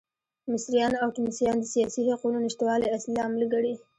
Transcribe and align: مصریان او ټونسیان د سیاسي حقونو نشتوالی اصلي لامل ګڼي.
مصریان 0.51 0.93
او 1.03 1.09
ټونسیان 1.15 1.55
د 1.59 1.65
سیاسي 1.73 2.01
حقونو 2.11 2.37
نشتوالی 2.45 2.87
اصلي 2.95 3.13
لامل 3.17 3.43
ګڼي. 3.53 3.73